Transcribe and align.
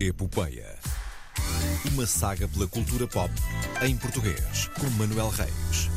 Epopeia. 0.00 0.78
Uma 1.92 2.06
saga 2.06 2.48
pela 2.48 2.66
cultura 2.66 3.06
pop 3.06 3.30
em 3.82 3.96
português, 3.96 4.68
com 4.80 4.88
Manuel 4.98 5.28
Reis. 5.28 5.90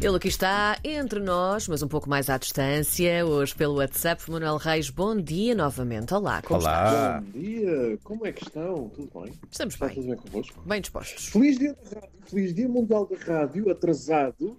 Ele 0.00 0.16
aqui 0.16 0.28
está 0.28 0.78
entre 0.82 1.20
nós, 1.20 1.66
mas 1.68 1.82
um 1.82 1.88
pouco 1.88 2.08
mais 2.08 2.30
à 2.30 2.38
distância. 2.38 3.26
Hoje 3.26 3.54
pelo 3.54 3.74
WhatsApp, 3.74 4.30
Manuel 4.30 4.56
Reis, 4.56 4.88
bom 4.88 5.14
dia 5.16 5.54
novamente. 5.54 6.14
Olá, 6.14 6.40
como 6.42 6.60
Olá. 6.60 7.20
Bom 7.20 7.38
dia, 7.40 7.98
como 8.04 8.26
é 8.26 8.32
que 8.32 8.44
estão? 8.44 8.88
Tudo 8.90 9.10
bem? 9.20 9.32
está? 9.32 9.46
Estamos 9.50 9.74
Está 9.74 9.86
bem, 9.86 9.94
tudo 9.96 10.06
bem 10.06 10.16
convosco? 10.16 10.62
bem 10.64 10.80
dispostos. 10.80 11.26
Feliz 11.26 11.58
dia 11.58 11.74
da 11.74 12.00
rádio, 12.00 12.10
feliz 12.26 12.54
dia 12.54 12.68
mundial 12.68 13.06
da 13.06 13.16
rádio, 13.34 13.70
atrasado. 13.70 14.56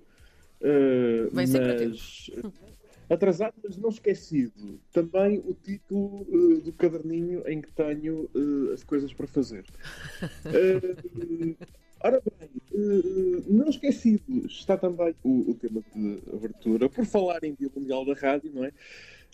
eh, 0.61 1.27
Vem 1.33 1.47
sempre 1.47 1.71
a 1.85 1.87
mas, 1.89 2.29
atrasado, 3.13 3.55
mas 3.63 3.77
não 3.77 3.89
esquecido. 3.89 4.79
Também 4.91 5.39
o 5.39 5.53
título 5.53 6.25
eh, 6.29 6.61
do 6.61 6.71
caderninho 6.73 7.47
em 7.47 7.61
que 7.61 7.71
tenho 7.71 8.29
eh, 8.33 8.73
as 8.73 8.83
coisas 8.83 9.13
para 9.13 9.27
fazer. 9.27 9.65
Eh, 10.45 11.55
ora 12.03 12.21
bem, 12.21 12.49
não 13.47 13.69
esquecido 13.69 14.45
está 14.47 14.77
também 14.77 15.15
o, 15.23 15.51
o 15.51 15.55
tema 15.55 15.83
de 15.95 16.19
abertura. 16.33 16.89
Por 16.89 17.05
falar 17.05 17.43
em 17.43 17.53
Dia 17.53 17.69
Mundial 17.75 18.05
da 18.05 18.13
Rádio, 18.13 18.51
não 18.53 18.65
é? 18.65 18.69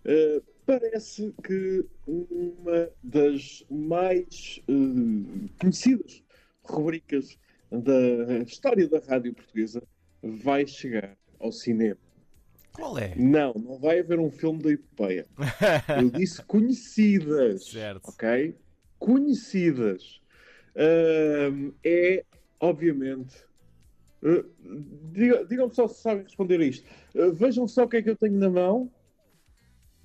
Uh, 0.06 0.44
parece 0.66 1.34
que 1.44 1.86
uma 2.06 2.90
das 3.04 3.66
mais 3.70 4.62
uh, 4.70 5.50
conhecidas 5.60 6.24
rubricas 6.64 7.38
da 7.72 8.40
história 8.46 8.88
da 8.88 9.00
rádio 9.00 9.34
portuguesa 9.34 9.82
vai 10.22 10.66
chegar 10.68 11.18
ao 11.40 11.52
cinema. 11.52 12.07
Qual 12.78 12.98
é? 13.00 13.14
Não, 13.16 13.54
não 13.56 13.80
vai 13.80 14.00
haver 14.00 14.20
um 14.20 14.30
filme 14.32 14.62
da 14.62 14.72
epopeia. 14.72 15.26
Eu 16.00 16.10
disse 16.12 16.42
conhecidas. 16.46 17.66
Certo. 17.70 18.08
Ok? 18.10 18.56
Conhecidas. 19.00 20.22
É, 21.84 22.24
obviamente. 22.60 23.36
uh, 24.24 24.46
diga- 25.12 25.44
Digam-me 25.46 25.74
só 25.74 25.88
se 25.88 26.02
sabem 26.02 26.24
responder 26.24 26.60
a 26.62 26.66
isto. 26.66 26.88
Uh, 27.16 27.34
vejam 27.34 27.68
só 27.68 27.84
o 27.84 27.90
que 27.90 27.98
é 27.98 28.02
que 28.02 28.10
eu 28.12 28.16
tenho 28.16 28.38
na 28.38 28.50
mão. 28.50 28.92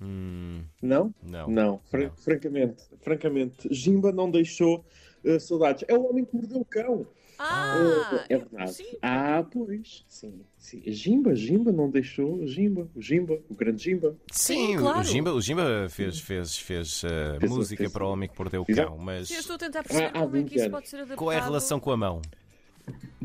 Hum, 0.01 0.63
Não? 0.81 1.13
não. 1.23 1.47
Não, 1.47 1.79
fran- 1.85 2.07
Não. 2.07 2.15
francamente, 2.17 2.83
francamente, 3.01 3.67
Jimba 3.73 4.11
não 4.11 4.29
deixou 4.29 4.83
uh, 5.25 5.39
saudades. 5.39 5.83
É 5.87 5.93
o 5.97 6.09
homem 6.09 6.25
que 6.25 6.35
mordeu 6.35 6.59
o 6.59 6.65
cão. 6.65 7.05
Ah, 7.39 8.09
Uh, 8.13 8.19
é 8.29 8.37
verdade. 8.37 8.73
sim. 8.73 8.85
Ah, 9.01 9.43
pois. 9.51 10.05
Sim, 10.07 10.41
sim. 10.57 10.81
Jimba, 10.85 11.35
Jimba 11.35 11.71
não 11.71 11.89
deixou. 11.89 12.45
Jimba, 12.45 12.87
o 12.95 13.01
Jimba, 13.01 13.39
o 13.49 13.55
grande 13.55 13.83
Jimba. 13.83 14.15
Sim, 14.31 14.77
claro. 14.77 14.99
o 14.99 15.03
Jimba, 15.03 15.33
o 15.33 15.41
Jimba 15.41 15.87
fez, 15.89 16.19
fez, 16.19 16.55
fez 16.57 17.03
uh, 17.03 17.39
Fez- 17.39 17.51
música 17.51 17.83
fez- 17.83 17.91
para 17.91 18.05
o 18.05 18.11
homem 18.11 18.29
que 18.29 18.35
perdeu 18.37 18.61
o 18.61 18.65
cão, 18.65 18.97
mas 18.99 19.27
Sim, 19.29 19.33
eu 19.33 19.39
estou 19.39 19.55
a 19.55 19.59
tentar 19.59 19.83
perceber 19.83 20.05
há 20.05 20.11
como 20.11 20.23
é 20.23 20.29
que 20.29 20.49
20 20.49 20.51
isso 20.51 20.59
anos. 20.61 20.71
pode 20.71 20.87
ser 20.89 20.95
adaptado. 20.97 21.17
qual 21.17 21.31
é 21.31 21.37
a 21.37 21.43
relação 21.43 21.79
com 21.79 21.91
a 21.91 21.97
mão? 21.97 22.21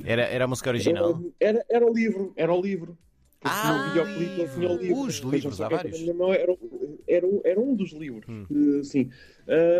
Era, 0.04 0.22
era 0.22 0.44
a 0.44 0.48
música 0.48 0.70
original? 0.70 1.12
Uh, 1.12 1.32
era, 1.38 1.64
era 1.68 1.84
o 1.86 1.92
livro, 1.92 2.32
era 2.34 2.52
o 2.52 2.60
livro. 2.60 2.96
Ah, 3.42 3.88
videoclipe 3.88 4.52
tinha 4.54 4.68
o 4.70 4.76
livro. 4.76 5.00
Os 5.02 5.16
livros, 5.18 5.60
há 5.60 5.68
vários. 5.68 6.02
mão, 6.14 6.32
Era, 6.32 6.56
era, 7.06 7.26
um- 7.26 7.40
era 7.44 7.60
um 7.60 7.74
dos 7.74 7.92
livros. 7.92 8.26
Hum. 8.28 8.46
Uh, 8.50 8.84
sim. 8.84 9.10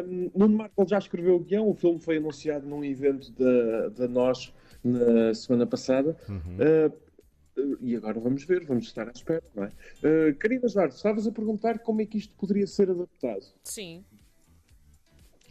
Um, 0.06 0.31
Nuno 0.34 0.56
Marco 0.59 0.87
já 0.89 0.98
escreveu 0.98 1.34
o 1.37 1.41
guião. 1.41 1.69
O 1.69 1.75
filme 1.75 1.98
foi 2.01 2.19
anunciado 2.19 2.67
num 2.67 2.84
evento 2.84 3.33
da, 3.33 3.89
da 3.89 4.09
Nós 4.09 4.53
na 4.84 5.34
semana 5.34 5.67
passada. 5.67 6.17
Uhum. 6.29 6.39
Uh, 6.56 7.61
uh, 7.61 7.79
e 7.81 7.97
agora 7.97 8.20
vamos 8.20 8.45
ver, 8.45 8.64
vamos 8.64 8.86
estar 8.86 9.09
à 9.09 9.11
espera, 9.11 9.42
não 9.55 9.64
é? 9.64 9.69
Uh, 10.03 10.34
Karina 10.36 10.69
Jorge, 10.69 10.95
estavas 10.95 11.27
a 11.27 11.33
perguntar 11.33 11.81
como 11.81 12.01
é 12.01 12.06
que 12.06 12.17
isto 12.17 12.34
poderia 12.36 12.67
ser 12.67 12.89
adaptado. 12.91 13.45
Sim. 13.64 14.05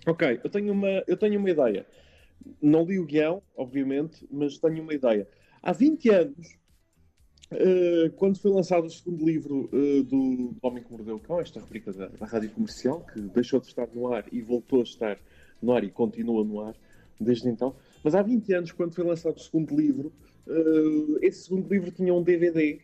Ok, 0.06 0.40
eu 0.42 0.50
tenho 0.50 0.72
uma, 0.72 1.04
eu 1.06 1.18
tenho 1.18 1.38
uma 1.40 1.50
ideia. 1.50 1.86
Não 2.62 2.86
li 2.86 2.98
o 3.00 3.06
guião, 3.06 3.42
obviamente, 3.58 4.26
mas 4.32 4.58
tenho 4.58 4.82
uma 4.82 4.94
ideia. 4.94 5.28
Há 5.62 5.74
20 5.74 6.10
anos, 6.10 6.56
eh, 7.52 8.12
quando 8.18 8.38
foi 8.40 8.52
lançado 8.52 8.86
o 8.86 8.90
segundo 8.90 9.26
livro 9.26 9.70
eh, 9.74 10.04
do 10.04 10.56
Homem 10.62 10.84
que 10.84 10.92
Mordeu 10.92 11.16
o 11.16 11.20
Cão, 11.20 11.40
esta 11.40 11.60
rubrica 11.60 11.94
da, 11.94 12.08
da 12.08 12.26
rádio 12.26 12.50
comercial, 12.52 13.06
que 13.14 13.20
deixou 13.22 13.60
de 13.60 13.68
estar 13.68 13.88
no 13.94 14.12
ar 14.14 14.26
e 14.32 14.42
voltou 14.42 14.80
a 14.82 14.84
estar 14.84 15.18
no 15.62 15.72
ar 15.72 15.84
e 15.84 15.90
continua 15.90 16.44
no 16.44 16.60
ar 16.62 16.76
desde 17.20 17.50
então. 17.50 17.76
Mas 18.04 18.14
há 18.16 18.22
20 18.22 18.54
anos, 18.54 18.72
quando 18.72 18.94
foi 18.94 19.04
lançado 19.04 19.38
o 19.38 19.40
segundo 19.40 19.76
livro, 19.76 20.12
eh, 20.48 21.26
esse 21.28 21.44
segundo 21.46 21.68
livro 21.70 21.90
tinha 21.92 22.14
um 22.14 22.22
DVD 22.22 22.80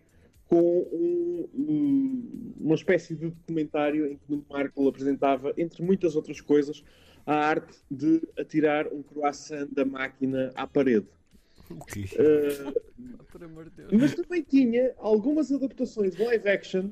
com 0.47 0.61
um- 0.91 1.49
um- 1.53 2.53
uma 2.59 2.75
espécie 2.75 3.15
de 3.15 3.29
documentário 3.29 4.05
em 4.07 4.17
que 4.17 4.23
Nuno 4.29 4.45
Marco 4.49 4.87
apresentava, 4.87 5.53
entre 5.57 5.83
muitas 5.83 6.15
outras 6.15 6.39
coisas, 6.41 6.83
a 7.25 7.33
arte 7.35 7.77
de 7.89 8.21
atirar 8.37 8.87
um 8.91 9.01
croissant 9.01 9.67
da 9.71 9.85
máquina 9.85 10.51
à 10.55 10.67
parede. 10.67 11.07
O 11.81 11.85
quê? 11.85 12.05
Eh, 12.15 12.73
Por 13.31 13.43
amor 13.43 13.69
de 13.69 13.75
Deus. 13.77 13.91
mas 13.93 14.15
também 14.15 14.41
tinha 14.43 14.93
algumas 14.97 15.51
adaptações 15.51 16.15
live 16.17 16.47
action 16.49 16.91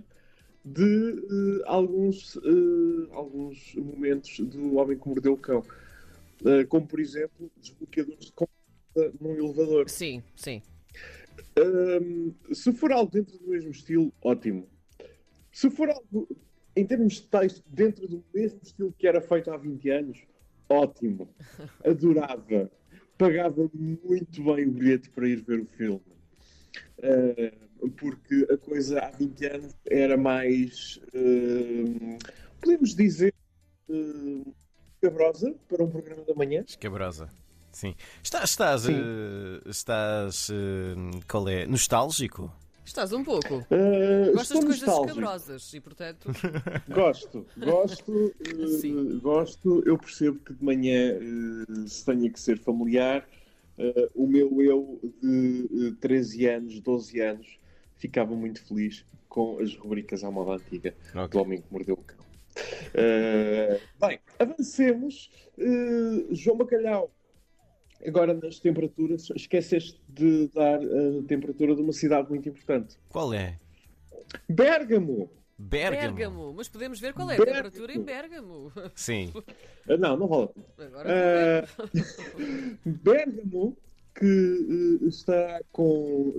de 0.64 0.84
eh, 0.84 1.64
alguns, 1.66 2.38
eh, 2.38 3.12
alguns 3.14 3.76
momentos 3.76 4.40
do 4.40 4.76
Homem 4.76 4.98
que 4.98 5.08
Mordeu 5.08 5.34
o 5.34 5.38
Cão. 5.38 5.64
Eh, 6.46 6.64
como, 6.66 6.88
por 6.88 7.00
exemplo, 7.00 7.52
desbloqueadores 7.58 8.26
de 8.26 8.32
conta 8.34 8.52
num 9.20 9.34
elevador. 9.36 9.90
Sim, 9.90 10.22
sim. 10.36 10.62
Hum, 11.58 12.34
se 12.54 12.72
for 12.74 12.92
algo 12.92 13.12
dentro 13.12 13.38
do 13.38 13.48
mesmo 13.50 13.72
estilo, 13.72 14.12
ótimo. 14.22 14.68
Se 15.52 15.70
for 15.70 15.90
algo 15.90 16.28
em 16.76 16.86
termos 16.86 17.16
de 17.16 17.24
texto 17.24 17.64
dentro 17.68 18.08
do 18.08 18.24
mesmo 18.34 18.60
estilo 18.64 18.94
que 18.98 19.08
era 19.08 19.22
feito 19.22 19.52
há 19.52 19.58
20 19.58 19.90
anos, 19.90 20.24
ótimo. 20.70 21.28
Adorava. 21.86 22.72
Pagava 23.22 23.70
muito 23.76 24.44
bem 24.44 24.66
o 24.66 24.72
bilhete 24.72 25.12
para 25.12 25.28
ir 25.28 25.44
ver 25.44 25.60
o 25.60 25.66
filme. 25.66 26.02
Uh, 26.98 27.90
porque 27.92 28.48
a 28.52 28.58
coisa 28.58 29.00
há 29.00 29.12
20 29.12 29.46
anos 29.46 29.76
era 29.86 30.18
mais, 30.18 31.00
uh, 31.14 32.18
podemos 32.60 32.96
dizer, 32.96 33.32
uh, 33.90 34.56
cabrosa 35.00 35.54
para 35.70 35.84
um 35.84 35.92
programa 35.92 36.24
da 36.24 36.34
manhã. 36.34 36.64
Escabrosa. 36.68 37.30
Sim. 37.72 37.94
Estás, 38.24 38.50
estás, 38.50 38.82
Sim. 38.82 39.62
estás 39.68 40.50
qual 41.28 41.48
é? 41.48 41.68
Nostálgico? 41.68 42.52
Estás 42.92 43.14
um 43.14 43.24
pouco. 43.24 43.66
Uh, 43.72 44.34
Gostas 44.34 44.60
de 44.60 44.66
coisas 44.66 44.82
nostálgico. 44.82 45.08
escabrosas 45.08 45.74
e, 45.74 45.80
portanto, 45.80 46.30
Gosto, 46.94 47.48
gosto, 47.58 48.34
Sim. 48.82 49.18
gosto. 49.20 49.82
Eu 49.86 49.98
percebo 49.98 50.38
que 50.40 50.54
de 50.54 50.62
manhã 50.62 51.14
eh, 51.14 51.88
se 51.88 52.04
tenha 52.06 52.30
que 52.30 52.38
ser 52.38 52.60
familiar. 52.60 53.26
O 54.14 54.28
meu 54.28 54.62
eu 54.62 55.00
de 55.24 55.70
eh, 55.88 55.94
13 56.02 56.46
anos, 56.48 56.80
12 56.82 57.22
anos, 57.22 57.60
ficava 57.96 58.36
muito 58.36 58.62
feliz 58.62 59.06
com 59.30 59.58
as 59.60 59.74
rubricas 59.74 60.26
à 60.26 60.30
moda 60.30 60.62
antiga 60.62 60.94
do 61.14 61.22
Ok. 61.22 61.40
Homem 61.42 61.62
que 61.62 61.72
Mordeu 61.72 61.96
o 61.96 62.04
Cão. 62.04 62.18
Bem, 64.06 64.20
avancemos. 64.38 65.32
João 66.32 66.58
Bacalhau, 66.58 67.10
agora 68.08 68.34
nas 68.34 68.60
temperaturas, 68.60 69.30
esqueceste 69.36 70.00
de 70.10 70.48
dar 70.54 70.80
a 70.82 71.24
temperatura 71.28 71.76
de 71.76 71.82
uma 71.82 71.94
cidade 71.94 72.30
muito 72.30 72.48
importante. 72.50 72.98
Qual 73.10 73.34
é? 73.34 73.58
Bérgamo! 74.50 75.30
Bérgamo. 75.58 76.16
Bérgamo. 76.16 76.54
Mas 76.58 76.68
podemos 76.68 77.00
ver 77.00 77.14
qual 77.14 77.30
é 77.30 77.36
a 77.36 77.38
Bérgamo. 77.38 77.56
temperatura 77.70 77.94
em 77.94 78.02
Bérgamo. 78.02 78.72
Sim. 78.96 79.32
Ah, 79.88 79.96
não, 79.98 80.18
não 80.18 80.28
vale 80.28 80.44
a 80.46 80.48
pena. 80.76 80.88
Agora 80.90 81.10
Ah, 81.10 81.88
Bérgamo, 82.86 83.78
que 84.16 85.00
eh, 85.04 85.08
está 85.08 85.62
com 85.72 86.34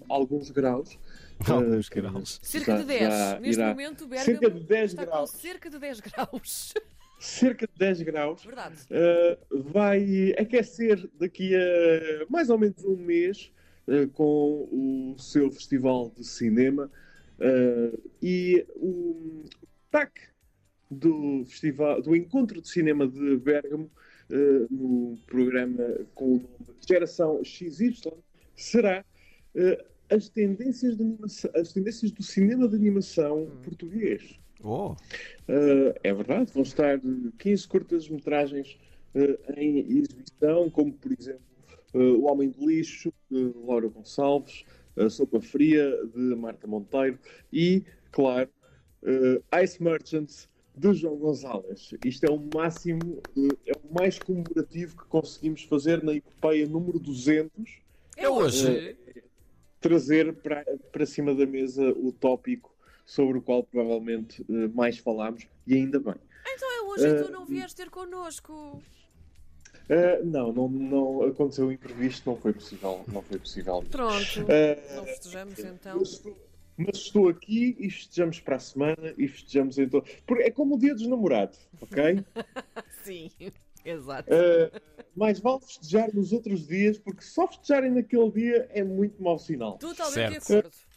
eh, 0.00 0.04
alguns 0.08 0.50
graus. 0.50 0.98
Alguns 1.48 1.88
que 1.88 2.02
graus. 2.02 2.38
Cerca 2.42 2.74
de 2.74 2.80
já- 2.80 2.84
10. 2.84 3.00
já 3.00 3.40
Neste 3.40 3.60
irá- 3.62 3.68
momento, 3.70 4.06
Bérgamo 4.06 4.38
Cerca 4.38 4.50
de 4.50 4.60
10 4.66 4.90
está 4.90 5.04
graus. 5.06 5.30
com 5.30 5.38
cerca 5.38 5.70
de 5.70 5.78
10 5.78 6.00
graus. 6.00 6.74
Cerca 7.20 7.66
de 7.66 7.72
10 7.76 8.00
graus. 8.02 8.42
Verdade. 8.42 8.76
Eh, 8.90 9.38
vai 9.50 10.32
aquecer 10.38 11.06
daqui 11.18 11.54
a 11.54 12.26
mais 12.30 12.48
ou 12.48 12.58
menos 12.58 12.82
um 12.82 12.96
mês 12.96 13.52
eh, 13.86 14.06
com 14.14 14.66
o 14.72 15.18
seu 15.18 15.52
festival 15.52 16.10
de 16.16 16.26
cinema 16.26 16.90
eh, 17.38 17.92
e 18.22 18.66
o 18.74 19.44
destaque 19.82 20.22
do 20.90 21.44
festival 21.44 22.00
do 22.00 22.16
encontro 22.16 22.62
de 22.62 22.68
cinema 22.68 23.06
de 23.06 23.36
Bergamo 23.36 23.90
no 24.70 25.18
programa 25.26 25.84
com 26.14 26.24
o 26.24 26.38
nome 26.38 26.46
Geração 26.88 27.44
XY 27.44 28.12
será 28.56 29.04
as 30.08 30.28
tendências 30.28 30.96
de 30.96 31.02
animação, 31.02 31.50
as 31.54 31.72
tendências 31.72 32.10
do 32.12 32.22
cinema 32.22 32.68
de 32.68 32.76
animação 32.76 33.50
português. 33.62 34.40
Oh, 34.62 34.94
Uh, 35.50 35.92
é 36.04 36.14
verdade, 36.14 36.52
vão 36.52 36.62
estar 36.62 37.00
15 37.38 37.66
curtas-metragens 37.66 38.78
uh, 39.16 39.52
em 39.56 39.80
exibição, 39.80 40.70
como 40.70 40.92
por 40.92 41.10
exemplo 41.10 41.42
uh, 41.92 41.98
O 41.98 42.30
Homem 42.30 42.50
do 42.50 42.70
Lixo, 42.70 43.12
de 43.28 43.52
Laura 43.66 43.88
Gonçalves, 43.88 44.64
A 44.96 45.10
Sopa 45.10 45.40
Fria, 45.40 45.90
de 46.14 46.36
Marta 46.36 46.68
Monteiro 46.68 47.18
e, 47.52 47.82
claro, 48.12 48.48
uh, 49.02 49.60
Ice 49.60 49.82
Merchants, 49.82 50.48
de 50.76 50.94
João 50.94 51.16
Gonzalez. 51.16 51.94
Isto 52.04 52.26
é 52.26 52.30
o 52.30 52.40
máximo, 52.54 53.20
é 53.66 53.72
o 53.72 53.92
mais 53.92 54.20
comemorativo 54.20 54.96
que 54.96 55.04
conseguimos 55.08 55.64
fazer 55.64 56.00
na 56.04 56.14
epopeia 56.14 56.66
número 56.68 57.00
200. 57.00 57.50
É 58.16 58.28
hoje. 58.28 58.96
Trazer 59.80 60.32
para, 60.34 60.64
para 60.92 61.04
cima 61.04 61.34
da 61.34 61.44
mesa 61.44 61.90
o 61.90 62.12
tópico 62.12 62.72
sobre 63.10 63.38
o 63.38 63.42
qual 63.42 63.64
provavelmente 63.64 64.46
eh, 64.48 64.68
mais 64.68 64.96
falámos, 64.98 65.44
e 65.66 65.74
ainda 65.74 65.98
bem. 65.98 66.14
Então 66.46 66.72
é 66.72 66.82
hoje 66.82 67.08
e 67.08 67.24
tu 67.24 67.32
não 67.32 67.44
vieste 67.44 67.76
ter 67.76 67.90
connosco. 67.90 68.80
Uh, 69.88 70.24
não, 70.24 70.52
não, 70.52 70.68
não 70.68 71.22
aconteceu 71.24 71.66
o 71.66 71.72
imprevisto, 71.72 72.30
não 72.30 72.36
foi 72.36 72.52
possível. 72.52 73.04
Não 73.08 73.20
foi 73.20 73.40
possível. 73.40 73.84
Pronto. 73.90 74.42
Uh, 74.42 74.96
Não 74.96 75.04
festejamos 75.04 75.58
então. 75.58 75.98
mas, 75.98 76.08
estou, 76.12 76.38
mas 76.76 76.96
estou 76.96 77.28
aqui 77.28 77.76
e 77.80 77.90
festejamos 77.90 78.38
para 78.38 78.54
a 78.54 78.60
semana 78.60 79.14
e 79.18 79.26
festejamos 79.26 79.76
então. 79.76 80.04
Porque 80.24 80.44
é 80.44 80.50
como 80.52 80.76
o 80.76 80.78
dia 80.78 80.94
dos 80.94 81.08
namorados, 81.08 81.58
ok? 81.80 82.24
Sim, 83.02 83.32
exato. 83.84 84.30
Uh, 84.32 84.80
mais 85.16 85.40
vale 85.40 85.60
festejar 85.62 86.14
nos 86.14 86.32
outros 86.32 86.68
dias, 86.68 86.96
porque 86.96 87.22
só 87.22 87.48
festejarem 87.48 87.90
naquele 87.90 88.30
dia 88.30 88.68
é 88.72 88.84
muito 88.84 89.20
mau 89.20 89.36
sinal. 89.36 89.78
Totalmente 89.78 90.38
de 90.38 90.44
certo. 90.44 90.68
acordo. 90.68 90.89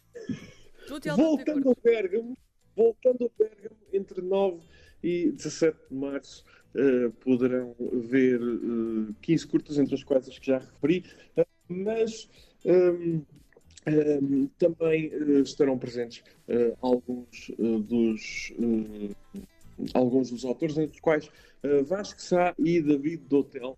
Voltando 0.88 1.70
ao 1.70 1.78
Bérgamo, 1.84 2.38
voltando 2.76 3.24
ao 3.24 3.32
Bérgamo, 3.38 3.76
entre 3.92 4.22
9 4.22 4.62
e 5.04 5.32
17 5.32 5.78
de 5.90 5.96
março 5.96 6.46
eh, 6.76 7.10
poderão 7.20 7.76
ver 7.80 8.40
eh, 8.42 9.14
15 9.22 9.48
curtas, 9.48 9.78
entre 9.78 9.96
as 9.96 10.04
quais 10.04 10.28
as 10.28 10.40
que 10.40 10.48
já 10.48 10.60
referi, 10.60 11.06
eh, 11.38 11.46
mas 11.68 12.30
ehm, 12.66 13.22
ehm, 13.86 14.48
também 14.58 15.12
estarão 15.42 15.78
presentes 15.78 16.24
alguns 16.82 17.52
dos 17.88 18.54
alguns 19.94 20.30
dos 20.30 20.46
autores, 20.46 20.78
entre 20.78 20.96
os 20.96 21.00
quais 21.00 21.30
eh, 21.64 21.82
Vasco 21.84 22.22
Sá 22.22 22.54
e 22.60 22.82
David 22.82 23.24
Dotel, 23.28 23.78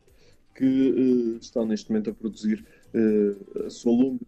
que 0.54 1.36
eh, 1.36 1.38
estão 1.40 1.66
neste 1.66 1.90
momento 1.90 2.10
a 2.10 2.13
produzir 2.13 2.66
eh, 2.94 3.66
a 3.66 3.69
sua 3.69 3.92
longa 3.92 4.25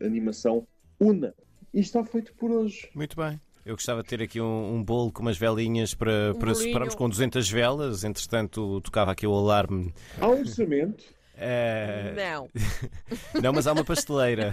animação 0.00 0.66
Una. 1.00 1.34
E 1.72 1.80
está 1.80 2.04
feito 2.04 2.32
por 2.34 2.50
hoje. 2.50 2.88
Muito 2.94 3.16
bem. 3.16 3.40
Eu 3.64 3.74
gostava 3.76 4.02
de 4.02 4.08
ter 4.08 4.20
aqui 4.22 4.40
um, 4.40 4.74
um 4.76 4.82
bolo 4.82 5.12
com 5.12 5.22
umas 5.22 5.38
velinhas 5.38 5.94
para, 5.94 6.32
Um 6.34 6.38
para 6.38 6.54
superarmos 6.54 6.94
com 6.94 7.08
200 7.08 7.48
velas. 7.48 8.02
Entretanto, 8.04 8.80
tocava 8.80 9.12
aqui 9.12 9.26
o 9.26 9.32
alarme. 9.34 9.94
Há 10.20 10.26
um 10.28 10.40
orçamento. 10.40 11.04
Eh, 11.36 12.12
Não. 12.16 12.48
não, 13.40 13.52
mas 13.52 13.66
há 13.66 13.72
uma 13.72 13.84
pasteleira. 13.84 14.52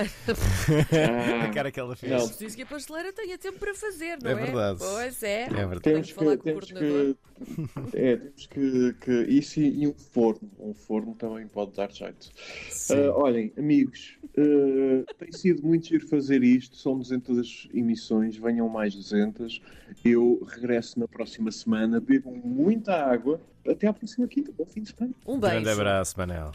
Ah, 0.00 1.44
A 1.44 1.48
cara 1.52 1.72
que 1.72 1.80
ela 1.80 1.96
fez. 1.96 2.12
Não. 2.12 2.28
Preciso 2.28 2.54
que 2.54 2.62
a 2.62 2.66
pasteleira 2.66 3.12
tenha 3.12 3.36
tempo 3.36 3.58
para 3.58 3.74
fazer, 3.74 4.16
não 4.22 4.30
É 4.30 4.34
é? 4.34 4.36
verdade. 4.36 4.78
Pois 4.78 5.22
é. 5.24 5.42
É 5.42 5.48
verdade. 5.48 5.80
Temos 5.80 6.06
que 6.06 6.12
que, 6.12 6.18
falar 6.18 6.36
com 6.36 6.42
o 6.42 6.44
temos 6.44 6.70
coordenador. 6.70 7.16
que, 7.90 7.96
é, 7.98 8.16
temos 8.16 8.46
que, 8.46 8.92
que 9.00 9.12
isso 9.30 9.58
e, 9.60 9.86
um 9.88 9.94
forno. 9.94 10.48
Um 10.58 10.72
forno 10.74 11.14
também 11.16 11.48
pode 11.48 11.72
dar 11.74 11.90
jeito. 11.90 12.28
Ah, 12.90 13.12
olhem, 13.16 13.52
amigos, 13.58 14.16
ah, 14.38 15.14
tem 15.18 15.32
sido 15.32 15.66
muito 15.66 15.88
giro 15.88 16.06
fazer 16.06 16.42
isto. 16.44 16.76
São 16.76 16.96
200 16.98 17.68
emissões, 17.74 18.36
venham 18.36 18.68
mais 18.68 18.94
200. 18.94 19.60
Eu 20.04 20.46
regresso 20.48 20.98
na 21.00 21.08
próxima 21.08 21.50
semana. 21.50 22.00
Bebam 22.00 22.34
muita 22.44 22.94
água. 22.94 23.40
Até 23.66 23.86
à 23.86 23.92
próxima 23.92 24.26
quinta. 24.28 24.52
Bom 24.56 24.64
fim 24.64 24.82
de 24.82 24.90
semana. 24.94 25.14
Um 25.26 25.38
Grande 25.38 25.64
beijo. 25.64 25.80
abraço, 25.80 26.14
Manel. 26.16 26.46